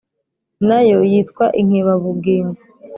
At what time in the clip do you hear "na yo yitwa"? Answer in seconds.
0.67-1.45